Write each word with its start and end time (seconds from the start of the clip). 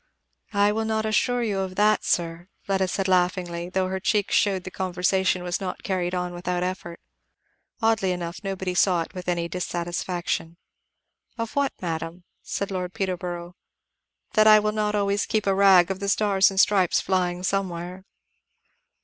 "I 0.55 0.71
will 0.71 0.85
not 0.85 1.05
assure 1.05 1.43
you 1.43 1.59
of 1.59 1.75
that, 1.75 2.03
sir," 2.03 2.47
Fleda 2.63 2.87
said 2.87 3.07
laughingly, 3.07 3.69
though 3.69 3.87
her 3.87 3.99
cheeks 3.99 4.33
showed 4.33 4.63
the 4.63 4.71
conversation 4.71 5.43
was 5.43 5.61
not 5.61 5.83
carried 5.83 6.15
on 6.15 6.33
without 6.33 6.63
effort. 6.63 6.99
Oddly 7.83 8.11
enough 8.11 8.43
nobody 8.43 8.73
saw 8.73 9.03
it 9.03 9.13
with 9.13 9.27
any 9.29 9.47
dissatisfaction. 9.47 10.57
"Of 11.37 11.55
what, 11.55 11.73
madam?" 11.83 12.23
said 12.41 12.71
Lord 12.71 12.95
Peterborough. 12.95 13.55
"That 14.33 14.47
I 14.47 14.57
will 14.57 14.71
not 14.71 14.95
always 14.95 15.27
keep 15.27 15.45
a 15.45 15.53
rag 15.53 15.91
of 15.91 15.99
the 15.99 16.09
stars 16.09 16.49
and 16.49 16.59
stripes 16.59 16.99
flying 16.99 17.43
somewhere." 17.43 18.03